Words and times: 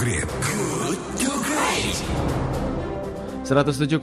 Good 0.00 0.96
to 1.20 1.28
Great. 1.44 1.96
107,1 3.44 4.00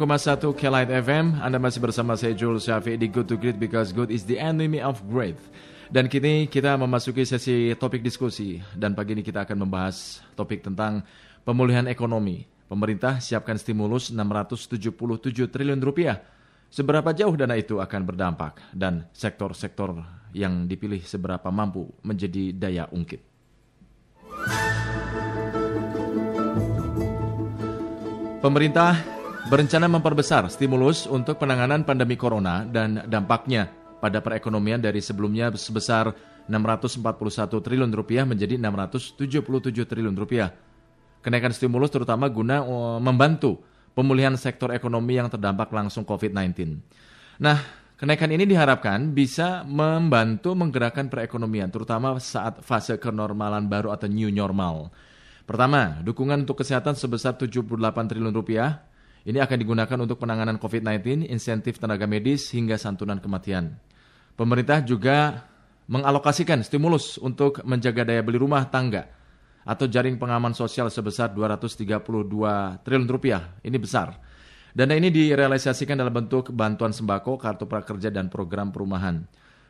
Kelight 0.54 0.94
FM, 0.94 1.42
Anda 1.42 1.58
masih 1.58 1.82
bersama 1.82 2.14
saya 2.14 2.38
Jules 2.38 2.70
Syafi 2.70 3.02
di 3.02 3.10
Good 3.10 3.26
to 3.26 3.34
Great 3.34 3.58
because 3.58 3.90
good 3.90 4.14
is 4.14 4.22
the 4.22 4.38
enemy 4.38 4.78
of 4.78 5.02
great. 5.10 5.42
Dan 5.90 6.06
kini 6.06 6.46
kita 6.54 6.78
memasuki 6.78 7.26
sesi 7.26 7.74
topik 7.82 8.06
diskusi 8.06 8.62
dan 8.78 8.94
pagi 8.94 9.18
ini 9.18 9.26
kita 9.26 9.42
akan 9.42 9.66
membahas 9.66 10.22
topik 10.38 10.62
tentang 10.62 11.02
pemulihan 11.42 11.90
ekonomi. 11.90 12.46
Pemerintah 12.70 13.18
siapkan 13.18 13.58
stimulus 13.58 14.14
677 14.14 15.50
triliun 15.50 15.82
rupiah. 15.82 16.22
Seberapa 16.70 17.10
jauh 17.10 17.34
dana 17.34 17.58
itu 17.58 17.82
akan 17.82 18.06
berdampak 18.06 18.62
dan 18.70 19.10
sektor-sektor 19.18 19.98
yang 20.30 20.70
dipilih 20.70 21.02
seberapa 21.02 21.50
mampu 21.50 21.90
menjadi 22.06 22.54
daya 22.54 22.86
ungkit. 22.94 23.27
Pemerintah 28.38 29.02
berencana 29.50 29.90
memperbesar 29.90 30.46
stimulus 30.54 31.10
untuk 31.10 31.42
penanganan 31.42 31.82
pandemi 31.82 32.14
corona 32.14 32.62
dan 32.70 33.02
dampaknya 33.10 33.66
pada 33.98 34.22
perekonomian 34.22 34.78
dari 34.78 35.02
sebelumnya 35.02 35.50
sebesar 35.58 36.14
641 36.46 37.02
triliun 37.50 37.90
rupiah 37.90 38.30
menjadi 38.30 38.62
677 38.62 39.74
triliun 39.74 40.14
rupiah. 40.14 40.54
Kenaikan 41.26 41.50
stimulus 41.50 41.90
terutama 41.90 42.30
guna 42.30 42.62
uh, 42.62 43.02
membantu 43.02 43.58
pemulihan 43.98 44.38
sektor 44.38 44.70
ekonomi 44.70 45.18
yang 45.18 45.34
terdampak 45.34 45.74
langsung 45.74 46.06
COVID-19. 46.06 46.78
Nah, 47.42 47.58
kenaikan 47.98 48.30
ini 48.30 48.46
diharapkan 48.46 49.18
bisa 49.18 49.66
membantu 49.66 50.54
menggerakkan 50.54 51.10
perekonomian 51.10 51.74
terutama 51.74 52.22
saat 52.22 52.62
fase 52.62 53.02
kenormalan 53.02 53.66
baru 53.66 53.98
atau 53.98 54.06
new 54.06 54.30
normal. 54.30 54.94
Pertama, 55.48 56.04
dukungan 56.04 56.44
untuk 56.44 56.60
kesehatan 56.60 57.00
sebesar 57.00 57.40
78 57.40 57.64
triliun 58.12 58.36
rupiah 58.36 58.84
ini 59.24 59.40
akan 59.40 59.58
digunakan 59.60 59.98
untuk 60.04 60.20
penanganan 60.20 60.60
COVID-19, 60.60 61.24
insentif 61.28 61.80
tenaga 61.80 62.04
medis, 62.04 62.52
hingga 62.52 62.76
santunan 62.76 63.24
kematian. 63.24 63.80
Pemerintah 64.36 64.84
juga 64.84 65.48
mengalokasikan 65.88 66.60
stimulus 66.68 67.16
untuk 67.20 67.64
menjaga 67.64 68.04
daya 68.04 68.20
beli 68.24 68.44
rumah 68.44 68.68
tangga 68.68 69.08
atau 69.68 69.88
jaring 69.88 70.20
pengaman 70.20 70.52
sosial 70.52 70.92
sebesar 70.92 71.32
232 71.32 71.96
triliun 72.84 73.08
rupiah. 73.08 73.56
Ini 73.64 73.76
besar. 73.80 74.20
Dana 74.76 74.94
ini 74.96 75.12
direalisasikan 75.12 75.96
dalam 75.96 76.12
bentuk 76.12 76.52
bantuan 76.52 76.92
sembako, 76.92 77.40
kartu 77.40 77.68
prakerja, 77.68 78.12
dan 78.12 78.28
program 78.28 78.72
perumahan. 78.72 79.24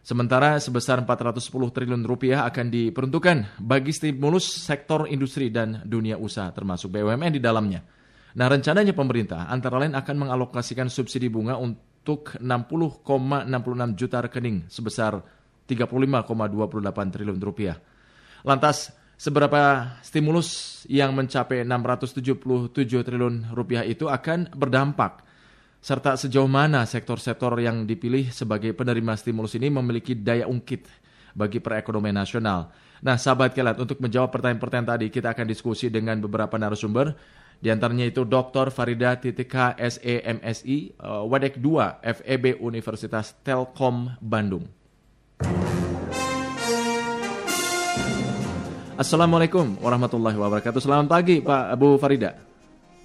Sementara 0.08 0.55
sebesar 0.55 1.03
410 1.03 1.52
triliun 1.52 2.08
rupiah 2.08 2.47
akan 2.47 2.72
diperuntukkan 2.72 3.59
bagi 3.59 3.91
stimulus 3.91 4.47
sektor 4.47 5.03
industri 5.03 5.52
dan 5.52 5.83
dunia 5.83 6.16
usaha 6.16 6.47
termasuk 6.55 6.95
BUMN 6.95 7.36
di 7.36 7.44
dalamnya. 7.44 7.83
Nah, 8.39 8.47
rencananya 8.47 8.95
pemerintah 8.95 9.52
antara 9.52 9.83
lain 9.83 10.00
akan 10.00 10.16
mengalokasikan 10.16 10.88
subsidi 10.88 11.28
bunga 11.28 11.59
untuk 11.59 12.39
60,66 12.39 14.00
juta 14.00 14.23
rekening 14.23 14.72
sebesar 14.72 15.19
35,28 15.67 17.11
triliun 17.11 17.39
rupiah. 17.44 17.75
Lantas, 18.47 18.95
seberapa 19.19 19.91
stimulus 20.08 20.88
yang 20.88 21.11
mencapai 21.19 21.67
677 21.67 22.72
triliun 23.03 23.52
rupiah 23.52 23.83
itu 23.83 24.08
akan 24.08 24.55
berdampak 24.55 25.27
serta 25.88 26.20
sejauh 26.20 26.52
mana 26.52 26.84
sektor-sektor 26.84 27.56
yang 27.64 27.88
dipilih 27.88 28.28
sebagai 28.36 28.76
penerima 28.76 29.16
stimulus 29.16 29.56
ini 29.56 29.72
memiliki 29.72 30.20
daya 30.20 30.44
ungkit 30.44 30.84
bagi 31.32 31.64
perekonomian 31.64 32.20
nasional. 32.28 32.76
Nah, 33.00 33.16
sahabat 33.16 33.56
kelat, 33.56 33.80
untuk 33.80 34.04
menjawab 34.04 34.36
pertanyaan-pertanyaan 34.36 35.00
tadi, 35.00 35.08
kita 35.08 35.32
akan 35.32 35.48
diskusi 35.48 35.88
dengan 35.88 36.20
beberapa 36.20 36.60
narasumber. 36.60 37.16
Di 37.64 37.72
antaranya 37.72 38.04
itu 38.04 38.28
Dr. 38.28 38.68
Farida 38.68 39.16
Titika 39.16 39.80
SEMSI, 39.80 41.00
uh, 41.00 41.24
Wadek 41.24 41.56
2 41.64 42.03
FEB 42.03 42.59
Universitas 42.59 43.40
Telkom 43.40 44.12
Bandung. 44.20 44.68
Assalamualaikum 48.97 49.80
warahmatullahi 49.80 50.36
wabarakatuh. 50.36 50.84
Selamat 50.84 51.08
pagi 51.16 51.40
Pak 51.40 51.64
Abu 51.80 51.96
Farida. 51.96 52.47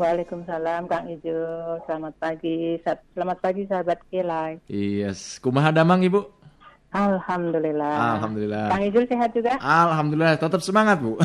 Waalaikumsalam 0.03 0.91
Kang 0.91 1.07
Ijo. 1.07 1.39
Selamat 1.87 2.19
pagi. 2.19 2.75
Selamat 3.15 3.39
pagi 3.39 3.63
sahabat 3.71 4.03
Kilai. 4.11 4.59
Yes. 4.67 5.39
Kumaha 5.39 5.71
damang 5.71 6.03
Ibu? 6.03 6.43
Alhamdulillah. 6.91 8.19
Alhamdulillah. 8.19 8.67
Kang 8.75 8.83
Ijul 8.83 9.07
sehat 9.07 9.31
juga? 9.31 9.57
Alhamdulillah, 9.63 10.37
tetap 10.37 10.61
semangat 10.61 10.99
Bu. 10.99 11.17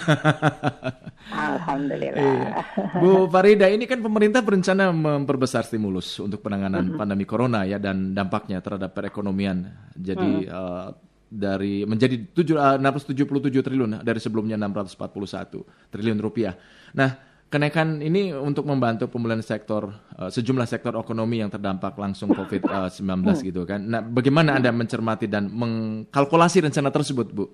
Alhamdulillah. 1.33 2.21
Iya. 2.21 2.53
Bu 3.01 3.25
Farida, 3.27 3.67
ini 3.67 3.89
kan 3.89 3.99
pemerintah 3.99 4.45
berencana 4.45 4.93
memperbesar 4.93 5.65
stimulus 5.65 6.21
untuk 6.21 6.45
penanganan 6.45 6.93
mm-hmm. 6.93 6.99
pandemi 7.01 7.25
corona 7.25 7.65
ya 7.65 7.81
dan 7.81 8.13
dampaknya 8.13 8.61
terhadap 8.61 8.93
perekonomian. 8.93 9.67
Jadi 9.97 10.47
mm. 10.47 10.53
uh, 10.53 10.87
dari 11.27 11.83
menjadi 11.83 12.15
7, 12.31 12.55
uh, 12.55 12.77
677 12.79 13.59
triliun 13.59 13.91
dari 14.05 14.19
sebelumnya 14.23 14.55
641 14.55 15.91
triliun 15.91 16.19
rupiah. 16.23 16.55
Nah, 16.95 17.27
Kenaikan 17.47 18.03
ini 18.03 18.35
untuk 18.35 18.67
membantu 18.67 19.07
pemulihan 19.07 19.39
sektor 19.39 19.87
uh, 20.19 20.27
sejumlah 20.27 20.67
sektor 20.67 20.91
ekonomi 20.99 21.39
yang 21.39 21.47
terdampak 21.47 21.95
langsung 21.95 22.35
COVID-19 22.35 23.07
uh, 23.07 23.39
gitu 23.39 23.63
kan. 23.63 23.79
Nah, 23.87 24.03
bagaimana 24.03 24.59
Anda 24.59 24.75
mencermati 24.75 25.31
dan 25.31 25.47
mengkalkulasi 25.55 26.67
rencana 26.67 26.91
tersebut, 26.91 27.31
Bu? 27.31 27.47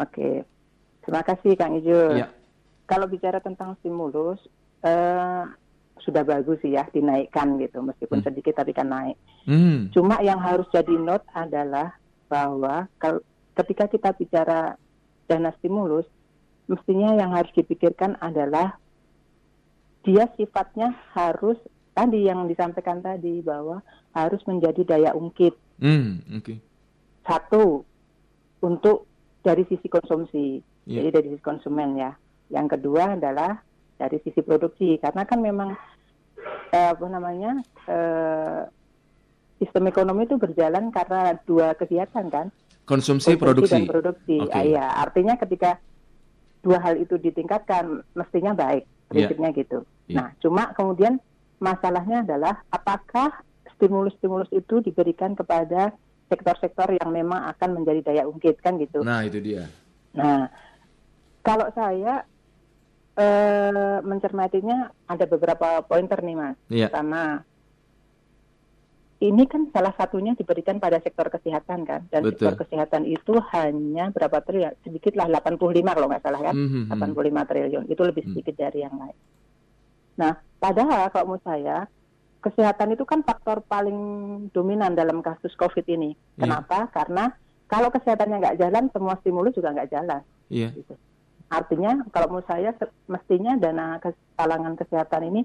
Oke, 0.00 0.48
terima 1.04 1.20
kasih 1.20 1.52
Kang 1.52 1.76
Ijo. 1.76 2.16
Ya. 2.16 2.32
Kalau 2.88 3.04
bicara 3.12 3.44
tentang 3.44 3.76
stimulus, 3.84 4.40
uh, 4.88 5.44
sudah 6.00 6.24
bagus 6.24 6.56
sih 6.64 6.72
ya 6.72 6.88
dinaikkan 6.88 7.60
gitu, 7.60 7.84
meskipun 7.84 8.24
hmm. 8.24 8.26
sedikit 8.32 8.56
tapi 8.56 8.72
kan 8.72 8.88
naik. 8.88 9.20
Hmm. 9.44 9.92
Cuma 9.92 10.16
yang 10.24 10.40
harus 10.40 10.64
jadi 10.72 10.96
note 10.96 11.28
adalah 11.36 11.92
bahwa 12.32 12.88
kalau 12.96 13.20
ketika 13.52 13.84
kita 13.84 14.16
bicara 14.16 14.80
dana 15.28 15.52
stimulus, 15.60 16.08
mestinya 16.72 17.12
yang 17.20 17.36
harus 17.36 17.52
dipikirkan 17.52 18.16
adalah 18.24 18.79
dia 20.04 20.28
sifatnya 20.36 20.96
harus 21.12 21.56
tadi 21.92 22.24
yang 22.24 22.48
disampaikan 22.48 23.04
tadi 23.04 23.44
bahwa 23.44 23.84
harus 24.16 24.40
menjadi 24.48 24.82
daya 24.86 25.10
ungkit. 25.12 25.52
Mm, 25.80 26.40
okay. 26.40 26.58
Satu 27.24 27.84
untuk 28.64 29.04
dari 29.44 29.64
sisi 29.68 29.88
konsumsi, 29.88 30.60
yeah. 30.88 31.04
jadi 31.04 31.20
dari 31.20 31.26
sisi 31.36 31.44
konsumen 31.44 31.96
ya. 32.00 32.12
Yang 32.50 32.78
kedua 32.78 33.14
adalah 33.16 33.62
dari 34.00 34.18
sisi 34.24 34.40
produksi 34.40 34.96
karena 34.98 35.22
kan 35.28 35.38
memang 35.44 35.76
eh, 36.72 36.88
apa 36.90 37.06
namanya 37.06 37.60
eh, 37.86 38.60
sistem 39.60 39.92
ekonomi 39.92 40.24
itu 40.24 40.40
berjalan 40.40 40.88
karena 40.88 41.36
dua 41.44 41.76
kegiatan 41.76 42.26
kan. 42.32 42.48
Konsumsi, 42.88 43.36
konsumsi 43.36 43.38
produksi. 43.38 43.74
dan 43.76 43.86
produksi. 43.86 44.36
Okay. 44.48 44.56
Ah, 44.56 44.64
ya, 44.66 44.86
artinya 44.98 45.38
ketika 45.38 45.78
dua 46.64 46.80
hal 46.82 46.98
itu 46.98 47.20
ditingkatkan 47.20 48.02
mestinya 48.16 48.56
baik. 48.56 48.88
Prinsipnya 49.10 49.50
yeah. 49.50 49.58
gitu. 49.58 49.78
Yeah. 50.06 50.16
Nah, 50.22 50.26
cuma 50.38 50.70
kemudian 50.78 51.18
masalahnya 51.58 52.22
adalah 52.22 52.62
apakah 52.70 53.42
stimulus-stimulus 53.76 54.48
itu 54.54 54.78
diberikan 54.80 55.34
kepada 55.34 55.90
sektor-sektor 56.30 56.94
yang 56.94 57.10
memang 57.10 57.50
akan 57.50 57.82
menjadi 57.82 58.00
daya 58.06 58.22
ungkit 58.30 58.62
kan 58.62 58.78
gitu. 58.78 59.02
Nah, 59.02 59.26
itu 59.26 59.42
dia. 59.42 59.66
Nah, 60.14 60.46
kalau 61.42 61.66
saya 61.74 62.22
eh, 63.18 63.98
mencermatinya 64.06 64.94
ada 65.10 65.26
beberapa 65.26 65.82
pointer 65.82 66.22
nih, 66.22 66.36
Mas. 66.38 66.56
Yeah. 66.70 66.86
Pertama, 66.86 67.42
ini 69.20 69.44
kan 69.44 69.68
salah 69.68 69.92
satunya 69.92 70.32
diberikan 70.32 70.80
pada 70.80 70.96
sektor 71.04 71.28
kesehatan 71.28 71.84
kan 71.84 72.08
dan 72.08 72.24
Betul. 72.24 72.40
sektor 72.40 72.54
kesehatan 72.64 73.04
itu 73.04 73.36
hanya 73.52 74.08
berapa 74.16 74.40
triliun 74.40 74.72
sedikit 74.80 75.12
lah 75.12 75.28
85 75.28 75.60
kalau 75.84 76.08
nggak 76.08 76.24
salah 76.24 76.40
ya 76.40 76.52
mm 76.56 76.88
-hmm. 76.88 76.96
85 76.96 77.50
triliun 77.52 77.84
itu 77.92 78.00
lebih 78.00 78.22
hmm. 78.24 78.32
sedikit 78.32 78.54
mm. 78.56 78.60
dari 78.64 78.78
yang 78.80 78.96
lain. 78.96 79.18
Nah 80.16 80.32
padahal 80.56 81.12
kalau 81.12 81.24
menurut 81.28 81.44
saya 81.44 81.84
kesehatan 82.40 82.96
itu 82.96 83.04
kan 83.04 83.20
faktor 83.20 83.60
paling 83.68 84.00
dominan 84.56 84.96
dalam 84.96 85.20
kasus 85.20 85.52
COVID 85.60 85.84
ini. 85.84 86.16
Yeah. 86.40 86.48
Kenapa? 86.48 86.88
Karena 86.88 87.28
kalau 87.68 87.92
kesehatannya 87.92 88.40
nggak 88.40 88.56
jalan 88.56 88.88
semua 88.88 89.20
stimulus 89.20 89.52
juga 89.52 89.76
nggak 89.76 89.92
jalan. 89.92 90.24
Yeah. 90.48 90.72
Gitu. 90.72 90.96
Artinya 91.52 92.08
kalau 92.08 92.32
menurut 92.32 92.48
saya 92.48 92.72
mestinya 93.04 93.52
dana 93.60 94.00
kalangan 94.40 94.80
kesehatan 94.80 95.28
ini 95.28 95.44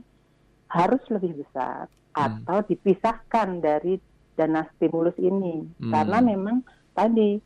harus 0.71 1.03
lebih 1.11 1.43
besar 1.43 1.91
Hmm. 1.91 2.04
Atau 2.15 2.63
dipisahkan 2.63 3.59
dari 3.59 3.99
dana 4.35 4.63
stimulus 4.75 5.15
ini 5.19 5.63
hmm. 5.63 5.91
karena 5.91 6.17
memang 6.23 6.63
tadi 6.95 7.39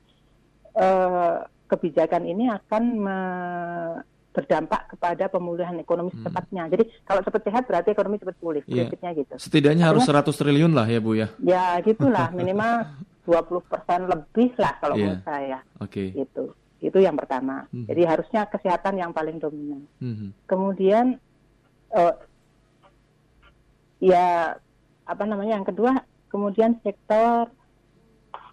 eh, 0.78 1.38
kebijakan 1.70 2.24
ini 2.26 2.50
akan 2.50 2.84
me 2.98 3.20
berdampak 4.30 4.94
kepada 4.96 5.26
pemulihan 5.28 5.74
ekonomi 5.82 6.14
hmm. 6.14 6.22
secepatnya. 6.22 6.64
Jadi 6.70 6.84
kalau 7.02 7.22
cepat 7.26 7.42
sehat 7.50 7.64
berarti 7.66 7.90
ekonomi 7.92 8.22
cepat 8.22 8.38
pulih, 8.38 8.64
yeah. 8.70 8.86
prinsipnya 8.86 9.12
gitu. 9.18 9.34
Setidaknya 9.42 9.90
harus 9.90 10.06
100 10.06 10.30
triliun 10.30 10.72
lah 10.72 10.86
ya 10.86 11.00
Bu 11.02 11.18
ya. 11.18 11.28
Ya 11.42 11.76
gitulah 11.82 12.30
minimal 12.38 12.88
20 13.26 13.66
persen 13.66 14.00
lebih 14.06 14.54
lah 14.62 14.74
kalau 14.78 14.96
yeah. 14.96 15.02
menurut 15.02 15.26
saya. 15.26 15.60
Oke. 15.82 16.14
Okay. 16.14 16.24
Gitu. 16.24 16.44
Itu 16.80 16.98
yang 17.02 17.18
pertama. 17.18 17.68
Hmm. 17.74 17.90
Jadi 17.90 18.02
harusnya 18.06 18.46
kesehatan 18.48 19.02
yang 19.02 19.12
paling 19.12 19.42
dominan. 19.42 19.84
Hmm. 19.98 20.32
Kemudian 20.46 21.18
uh, 21.92 22.14
ya 24.00 24.56
apa 25.06 25.24
namanya 25.26 25.60
yang 25.60 25.68
kedua, 25.68 26.04
kemudian 26.30 26.78
sektor 26.86 27.52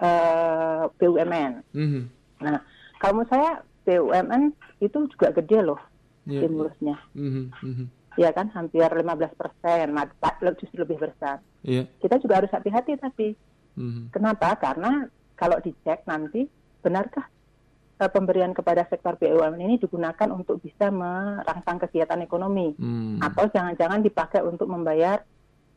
uh, 0.00 0.04
eh, 0.04 0.84
BUMN. 0.96 1.52
Hmm. 1.72 2.08
Nah, 2.40 2.60
kalau 3.00 3.22
menurut 3.22 3.30
saya 3.32 3.60
BUMN 3.86 4.52
itu 4.82 4.98
juga 5.12 5.30
gede 5.32 5.60
loh 5.62 5.80
yeah, 6.26 6.42
stimulusnya. 6.42 6.96
Yeah. 7.14 7.30
Mm 7.30 7.52
-hmm. 7.62 7.86
Ya 8.16 8.32
kan, 8.32 8.48
hampir 8.56 8.88
15 8.88 9.04
persen, 9.36 9.92
justru 10.56 10.80
lebih 10.80 11.04
besar. 11.04 11.44
Yeah. 11.60 11.84
Kita 12.00 12.16
juga 12.16 12.40
harus 12.40 12.52
hati-hati 12.52 12.96
tapi. 12.96 13.36
Mm 13.76 13.90
-hmm. 13.92 14.04
Kenapa? 14.10 14.56
Karena 14.56 15.04
kalau 15.36 15.60
dicek 15.60 16.08
nanti, 16.08 16.48
benarkah 16.80 17.28
uh, 18.00 18.08
pemberian 18.08 18.56
kepada 18.56 18.88
sektor 18.88 19.20
BUMN 19.20 19.60
ini 19.60 19.76
digunakan 19.76 20.32
untuk 20.32 20.64
bisa 20.64 20.88
merangsang 20.88 21.76
kegiatan 21.84 22.24
ekonomi? 22.24 22.72
Mm. 22.80 23.20
Atau 23.20 23.52
jangan-jangan 23.52 24.00
dipakai 24.00 24.40
untuk 24.40 24.72
membayar 24.72 25.20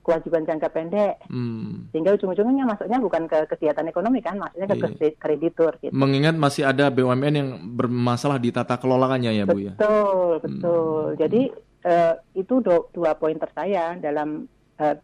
kewajiban 0.10 0.50
jangka 0.50 0.74
pendek. 0.74 1.22
Hmm. 1.30 1.86
Sehingga 1.94 2.18
ujung-ujungnya 2.18 2.66
masuknya 2.66 2.98
bukan 2.98 3.30
ke 3.30 3.46
kegiatan 3.54 3.86
ekonomi 3.86 4.26
kan, 4.26 4.42
maksudnya 4.42 4.66
ke 4.66 4.78
iya. 4.82 5.10
kreditur. 5.22 5.78
Gitu. 5.78 5.94
Mengingat 5.94 6.34
masih 6.34 6.66
ada 6.66 6.90
BUMN 6.90 7.34
yang 7.38 7.50
bermasalah 7.78 8.42
di 8.42 8.50
tata 8.50 8.82
kelolaannya 8.82 9.38
ya 9.38 9.46
Bu 9.46 9.62
ya? 9.62 9.78
Betul, 9.78 10.42
betul. 10.42 11.14
Hmm. 11.14 11.18
Jadi 11.22 11.42
uh, 11.86 12.14
itu 12.34 12.54
do, 12.66 12.90
dua 12.90 13.14
pointer 13.14 13.54
saya 13.54 13.94
dalam 14.02 14.50
uh, 14.82 14.98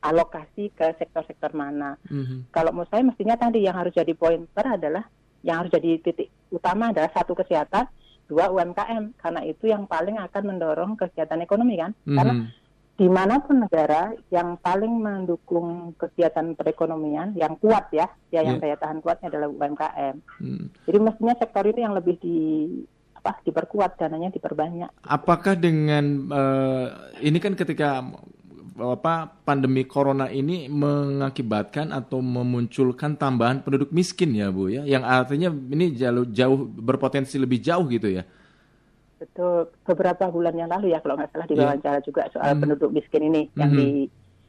alokasi 0.00 0.72
ke 0.72 0.96
sektor-sektor 0.96 1.52
mana. 1.52 2.00
Hmm. 2.08 2.48
Kalau 2.48 2.72
menurut 2.72 2.88
saya 2.88 3.04
mestinya 3.04 3.36
tadi 3.36 3.68
yang 3.68 3.76
harus 3.76 3.92
jadi 3.92 4.16
pointer 4.16 4.64
adalah, 4.64 5.04
yang 5.44 5.60
harus 5.60 5.70
jadi 5.76 6.00
titik 6.00 6.32
utama 6.48 6.96
adalah 6.96 7.12
satu 7.12 7.36
kesehatan, 7.36 7.84
dua 8.24 8.48
UMKM, 8.48 9.18
karena 9.20 9.40
itu 9.44 9.68
yang 9.68 9.84
paling 9.84 10.16
akan 10.18 10.42
mendorong 10.48 10.96
kegiatan 10.96 11.44
ekonomi 11.44 11.76
kan. 11.76 11.92
Hmm. 12.08 12.16
Karena 12.16 12.34
di 12.96 13.08
mana 13.12 13.44
pun 13.44 13.60
negara 13.60 14.16
yang 14.32 14.56
paling 14.56 14.88
mendukung 14.88 15.92
kegiatan 16.00 16.56
perekonomian 16.56 17.36
yang 17.36 17.60
kuat 17.60 17.92
ya, 17.92 18.08
ya 18.32 18.40
yang 18.40 18.56
yeah. 18.56 18.72
daya 18.72 18.76
tahan 18.80 19.04
kuatnya 19.04 19.28
adalah 19.28 19.52
UMKM. 19.52 20.16
Hmm. 20.40 20.72
Jadi 20.88 20.98
mestinya 21.04 21.34
sektor 21.36 21.64
ini 21.68 21.80
yang 21.84 21.92
lebih 21.92 22.16
di 22.16 22.38
apa 23.20 23.36
diperkuat 23.44 24.00
dananya 24.00 24.32
diperbanyak. 24.32 24.88
Apakah 25.04 25.60
dengan 25.60 26.30
uh, 26.32 26.86
ini 27.20 27.36
kan 27.36 27.52
ketika 27.52 28.00
apa 28.76 29.32
pandemi 29.44 29.88
corona 29.88 30.28
ini 30.28 30.68
mengakibatkan 30.68 31.92
atau 31.92 32.20
memunculkan 32.20 33.16
tambahan 33.16 33.64
penduduk 33.64 33.92
miskin 33.92 34.36
ya 34.36 34.52
Bu 34.52 34.72
ya, 34.72 34.88
yang 34.88 35.04
artinya 35.04 35.52
ini 35.52 35.96
jauh 35.96 36.28
jauh 36.28 36.64
berpotensi 36.64 37.36
lebih 37.36 37.60
jauh 37.60 37.84
gitu 37.92 38.08
ya. 38.08 38.24
Betul, 39.16 39.72
beberapa 39.88 40.28
bulan 40.28 40.52
yang 40.60 40.68
lalu 40.68 40.92
ya 40.92 41.00
kalau 41.00 41.16
nggak 41.16 41.32
salah 41.32 41.48
diwawancara 41.48 41.98
yeah. 41.98 42.04
juga 42.04 42.22
soal 42.28 42.52
hmm. 42.52 42.60
penduduk 42.60 42.90
miskin 42.92 43.24
ini 43.32 43.48
hmm. 43.48 43.56
yang 43.56 43.70
di 43.72 43.88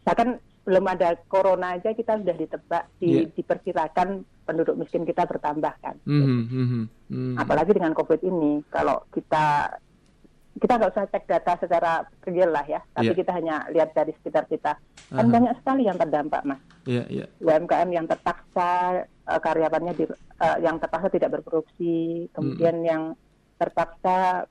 bahkan 0.03 0.39
belum 0.67 0.83
ada 0.83 1.15
corona 1.31 1.79
aja 1.79 1.95
kita 1.95 2.19
sudah 2.19 2.35
ditebak 2.35 2.83
di, 2.99 3.23
yeah. 3.23 3.31
diperkirakan 3.31 4.27
penduduk 4.43 4.75
miskin 4.75 5.07
kita 5.07 5.23
bertambah 5.23 5.71
kan. 5.79 5.95
Mm 6.03 6.23
-hmm. 6.23 6.83
Mm 7.07 7.35
Apalagi 7.39 7.71
dengan 7.71 7.95
COVID 7.95 8.19
ini, 8.23 8.63
kalau 8.67 8.99
kita 9.15 9.79
kita 10.59 10.73
nggak 10.75 10.91
usah 10.91 11.07
cek 11.07 11.23
data 11.29 11.53
secara 11.61 11.91
real 12.27 12.51
lah 12.51 12.67
ya, 12.67 12.83
tapi 12.91 13.15
yeah. 13.15 13.19
kita 13.19 13.31
hanya 13.31 13.55
lihat 13.71 13.95
dari 13.95 14.11
sekitar 14.19 14.43
kita. 14.51 14.75
Kan 15.07 15.15
uh 15.15 15.23
-huh. 15.23 15.35
banyak 15.39 15.53
sekali 15.63 15.87
yang 15.87 15.95
terdampak, 15.95 16.43
mas. 16.43 16.59
Yeah, 16.83 17.07
yeah. 17.07 17.27
UMKM 17.39 17.87
yang 17.95 18.07
terpaksa 18.11 19.03
uh, 19.23 19.39
karyawannya 19.39 19.93
di, 19.95 20.03
uh, 20.11 20.57
yang 20.59 20.83
terpaksa 20.83 21.07
tidak 21.07 21.39
berproduksi, 21.39 22.27
kemudian 22.35 22.83
mm 22.83 22.87
yang 22.87 23.03
terpaksa 23.55 24.45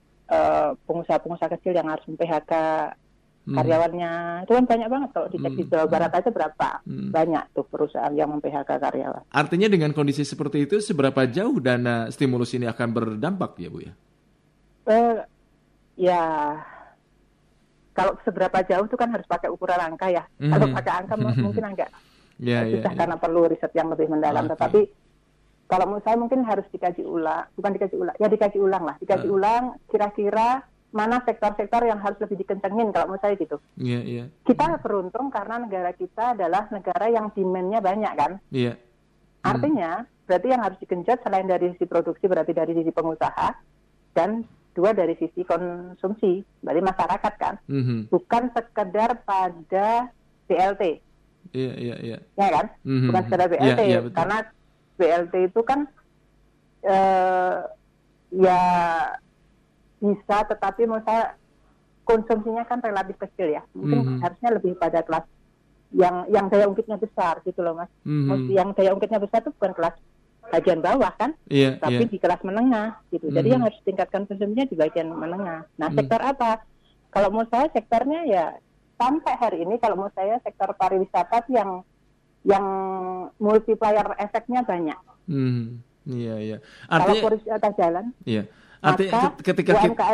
pengusaha-pengusaha 0.86 1.50
kecil 1.58 1.72
yang 1.78 1.86
harus 1.86 2.02
PHK 2.06 2.52
hmm. 3.46 3.54
karyawannya 3.54 4.12
itu 4.42 4.52
kan 4.58 4.64
banyak 4.66 4.88
banget 4.90 5.10
kalau 5.14 5.28
dicek 5.30 5.52
hmm. 5.54 5.58
di 5.62 5.64
Jawa 5.70 5.86
Barat 5.86 6.12
aja 6.18 6.30
berapa 6.34 6.68
hmm. 6.82 7.10
banyak 7.14 7.44
tuh 7.54 7.66
perusahaan 7.70 8.12
yang 8.12 8.34
PHK 8.42 8.70
karyawan. 8.82 9.22
Artinya 9.30 9.68
dengan 9.70 9.94
kondisi 9.94 10.26
seperti 10.26 10.66
itu 10.66 10.82
seberapa 10.82 11.22
jauh 11.30 11.62
dana 11.62 12.10
stimulus 12.10 12.52
ini 12.58 12.66
akan 12.66 12.88
berdampak 12.90 13.54
ya 13.62 13.68
bu 13.70 13.78
ya? 13.86 13.92
Uh, 14.86 15.18
ya 15.98 16.22
kalau 17.96 18.12
seberapa 18.26 18.58
jauh 18.66 18.84
itu 18.84 18.96
kan 18.98 19.08
harus 19.08 19.24
pakai 19.24 19.48
ukuran 19.48 19.80
angka 19.80 20.12
ya. 20.12 20.26
Hmm. 20.36 20.52
Kalau 20.52 20.66
pakai 20.74 20.92
angka 20.92 21.14
mungkin 21.46 21.64
enggak. 21.64 21.90
Yeah, 22.36 22.68
yeah, 22.68 22.84
yeah. 22.84 22.92
karena 22.92 23.16
perlu 23.16 23.48
riset 23.48 23.72
yang 23.72 23.88
lebih 23.88 24.12
mendalam. 24.12 24.44
Okay. 24.44 24.52
Tetapi 24.52 24.80
kalau 25.66 25.84
menurut 25.90 26.04
saya 26.06 26.16
mungkin 26.18 26.46
harus 26.46 26.66
dikaji 26.70 27.02
ulang, 27.02 27.50
bukan 27.58 27.74
dikaji 27.74 27.96
ulang, 27.98 28.16
ya 28.22 28.30
dikaji 28.30 28.58
ulang 28.62 28.84
lah, 28.86 28.96
dikaji 29.02 29.26
uh. 29.26 29.34
ulang 29.34 29.64
kira-kira 29.90 30.62
mana 30.94 31.20
sektor-sektor 31.26 31.82
yang 31.84 31.98
harus 32.00 32.16
lebih 32.22 32.40
dikencengin 32.40 32.94
kalau 32.94 33.10
menurut 33.10 33.22
saya 33.22 33.34
gitu. 33.36 33.58
Iya, 33.76 33.92
yeah, 33.92 34.02
iya. 34.02 34.18
Yeah. 34.24 34.26
Kita 34.46 34.80
beruntung 34.80 35.28
karena 35.28 35.66
negara 35.66 35.90
kita 35.92 36.38
adalah 36.38 36.70
negara 36.70 37.06
yang 37.10 37.34
demand-nya 37.34 37.82
banyak 37.82 38.12
kan. 38.16 38.32
Iya. 38.54 38.72
Yeah. 38.72 38.76
Hmm. 39.44 39.50
Artinya, 39.52 39.90
berarti 40.26 40.46
yang 40.48 40.62
harus 40.62 40.78
digenjot 40.80 41.18
selain 41.20 41.46
dari 41.46 41.74
sisi 41.74 41.84
produksi 41.84 42.24
berarti 42.26 42.52
dari 42.54 42.72
sisi 42.72 42.90
pengusaha 42.90 43.48
dan 44.16 44.46
dua 44.72 44.96
dari 44.96 45.14
sisi 45.20 45.44
konsumsi, 45.44 46.40
berarti 46.64 46.82
masyarakat 46.84 47.32
kan. 47.36 47.54
Mm 47.68 47.82
-hmm. 47.82 47.98
Bukan 48.12 48.42
sekedar 48.52 49.10
pada 49.24 49.88
BLT. 50.46 50.82
Iya, 51.56 51.72
iya, 51.78 51.96
iya. 52.02 52.18
Ya 52.36 52.48
kan? 52.52 52.66
Mm 52.84 52.96
-hmm. 52.96 53.06
Bukan 53.12 53.22
sekedar 53.28 53.46
BLT, 53.52 53.80
yeah, 53.84 54.00
yeah, 54.00 54.02
karena 54.12 54.38
BLT 54.96 55.52
itu 55.52 55.60
kan 55.62 55.86
uh, 56.84 57.68
ya 58.32 58.60
bisa 59.96 60.36
tetapi 60.44 60.84
menurut 60.84 61.06
saya 61.06 61.38
konsumsinya 62.06 62.64
kan 62.68 62.78
relatif 62.84 63.16
kecil 63.18 63.50
ya 63.56 63.62
mungkin 63.72 63.98
mm 64.02 64.06
-hmm. 64.06 64.20
harusnya 64.22 64.50
lebih 64.54 64.72
pada 64.78 65.00
kelas 65.02 65.26
yang 65.94 66.26
yang 66.28 66.46
daya 66.52 66.66
ungkitnya 66.68 66.98
besar 67.00 67.40
gitu 67.42 67.64
loh 67.64 67.74
mas 67.78 67.90
mm 68.04 68.28
-hmm. 68.28 68.46
yang 68.52 68.68
daya 68.76 68.92
ungkitnya 68.92 69.18
besar 69.22 69.42
itu 69.42 69.50
bukan 69.56 69.72
kelas 69.74 69.96
bagian 70.46 70.78
bawah 70.78 71.10
kan 71.18 71.34
yeah, 71.50 71.74
tapi 71.82 72.06
yeah. 72.06 72.12
di 72.12 72.18
kelas 72.22 72.40
menengah 72.46 73.02
gitu 73.10 73.26
mm 73.26 73.30
-hmm. 73.30 73.38
jadi 73.42 73.48
yang 73.56 73.62
harus 73.66 73.78
tingkatkan 73.82 74.22
konsumsinya 74.30 74.66
di 74.68 74.76
bagian 74.78 75.08
menengah 75.10 75.66
nah 75.74 75.88
mm. 75.90 75.96
sektor 75.98 76.20
apa 76.22 76.62
kalau 77.10 77.28
menurut 77.34 77.50
saya 77.50 77.66
sektornya 77.74 78.20
ya 78.28 78.44
sampai 79.00 79.34
hari 79.40 79.58
ini 79.66 79.74
kalau 79.82 79.98
menurut 79.98 80.14
saya 80.14 80.38
sektor 80.44 80.70
pariwisata 80.78 81.42
yang 81.50 81.82
yang 82.46 82.66
multiplier 83.38 84.06
efeknya 84.18 84.60
banyak. 84.62 84.98
Hmm, 85.26 85.82
iya 86.06 86.36
iya. 86.38 86.58
Artinya, 86.86 87.14
Kalau 87.18 87.26
pariwisata 87.30 87.70
jalan, 87.74 88.04
iya. 88.22 88.44
Artinya 88.82 89.12
maka 89.12 89.28
ketika 89.42 89.72
UMKM 89.82 89.90
kita, 89.90 90.06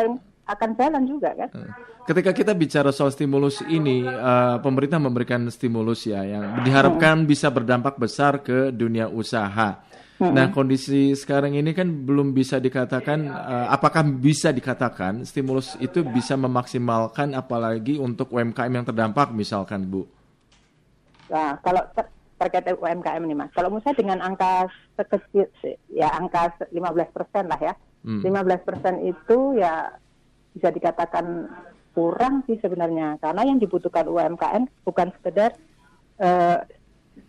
akan 0.43 0.69
jalan 0.75 1.03
juga 1.07 1.29
kan. 1.37 1.49
Eh, 1.55 1.71
ketika 2.09 2.31
kita 2.35 2.51
bicara 2.51 2.91
soal 2.91 3.13
stimulus 3.15 3.63
ini, 3.63 4.03
uh, 4.03 4.59
pemerintah 4.59 4.99
memberikan 4.99 5.47
stimulus 5.47 6.03
ya 6.03 6.23
yang 6.23 6.63
diharapkan 6.65 7.23
hmm. 7.23 7.29
bisa 7.29 7.47
berdampak 7.47 7.95
besar 7.95 8.43
ke 8.43 8.73
dunia 8.75 9.07
usaha. 9.07 9.79
Hmm. 10.19 10.29
Nah 10.29 10.53
kondisi 10.53 11.17
sekarang 11.17 11.57
ini 11.57 11.73
kan 11.73 11.89
belum 11.89 12.35
bisa 12.35 12.61
dikatakan, 12.61 13.27
uh, 13.27 13.67
apakah 13.71 14.05
bisa 14.05 14.53
dikatakan 14.53 15.25
stimulus 15.25 15.73
itu 15.79 16.05
bisa 16.05 16.37
memaksimalkan 16.37 17.33
apalagi 17.33 17.97
untuk 17.97 18.29
UMKM 18.35 18.71
yang 18.71 18.85
terdampak 18.85 19.33
misalkan 19.33 19.87
Bu? 19.87 20.05
Nah 21.31 21.57
kalau 21.63 21.81
terkait 22.37 22.75
UMKM 22.75 23.23
ini 23.23 23.35
mas. 23.37 23.51
Kalau 23.53 23.69
menurut 23.69 23.85
saya 23.85 23.95
dengan 23.97 24.19
angka 24.19 24.67
sekecil 24.97 25.47
ya 25.93 26.09
angka 26.11 26.57
15 26.69 27.15
persen 27.15 27.47
lah 27.47 27.59
ya, 27.61 27.73
hmm. 28.03 28.21
15 28.25 28.67
persen 28.67 28.93
itu 29.05 29.57
ya 29.57 29.93
bisa 30.53 30.69
dikatakan 30.69 31.49
kurang 31.93 32.41
sih 32.49 32.57
sebenarnya 32.57 33.21
karena 33.21 33.41
yang 33.45 33.61
dibutuhkan 33.61 34.09
UMKM 34.09 34.65
bukan 34.81 35.13
sekedar 35.17 35.53
uh, 36.17 36.57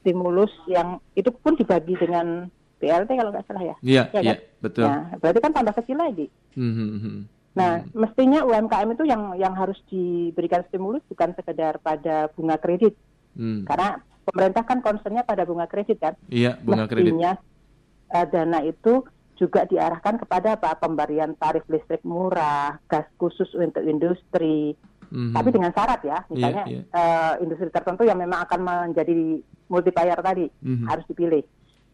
stimulus 0.01 0.53
yang 0.65 1.01
itu 1.13 1.29
pun 1.33 1.57
dibagi 1.57 1.97
dengan 2.01 2.49
BLT 2.81 3.11
kalau 3.17 3.31
nggak 3.33 3.47
salah 3.49 3.65
ya. 3.65 3.77
Iya, 3.81 4.03
ya, 4.13 4.21
iya, 4.21 4.35
kan? 4.37 4.61
betul. 4.61 4.85
Nah, 4.89 5.05
berarti 5.21 5.39
kan 5.41 5.53
tambah 5.53 5.75
kecil 5.81 5.97
lagi. 5.97 6.27
Hmm, 6.57 6.73
hmm, 6.73 7.01
hmm. 7.01 7.19
Nah, 7.55 7.73
mestinya 7.95 8.43
UMKM 8.43 8.89
itu 8.99 9.05
yang 9.07 9.23
yang 9.39 9.55
harus 9.55 9.79
diberikan 9.87 10.67
stimulus 10.69 11.07
bukan 11.07 11.33
sekedar 11.39 11.79
pada 11.79 12.29
bunga 12.35 12.59
kredit. 12.59 12.99
Hmm. 13.39 13.63
Karena 13.63 14.03
pemerintah 14.25 14.65
kan 14.65 14.81
concernnya 14.81 15.23
pada 15.23 15.45
bunga 15.45 15.69
kredit 15.69 16.01
kan. 16.01 16.15
Iya, 16.33 16.57
bunga 16.61 16.89
Mestinya, 16.89 17.33
kredit. 17.37 18.13
Uh, 18.15 18.27
dana 18.31 18.59
itu 18.65 18.95
juga 19.35 19.67
diarahkan 19.67 20.23
kepada 20.23 20.55
apa 20.55 20.79
pemberian 20.79 21.35
tarif 21.35 21.67
listrik 21.67 22.03
murah, 22.07 22.79
gas 22.87 23.07
khusus 23.19 23.51
untuk 23.59 23.83
industri. 23.83 24.79
Mm-hmm. 25.11 25.35
Tapi 25.35 25.49
dengan 25.51 25.71
syarat 25.75 26.01
ya, 26.03 26.19
misalnya 26.31 26.65
yeah, 26.67 26.83
yeah. 26.83 26.85
Uh, 26.95 27.33
industri 27.43 27.71
tertentu 27.71 28.03
yang 28.07 28.19
memang 28.19 28.47
akan 28.47 28.61
menjadi 28.63 29.43
multiplier 29.71 30.19
tadi 30.19 30.47
mm-hmm. 30.49 30.87
harus 30.87 31.05
dipilih. 31.07 31.43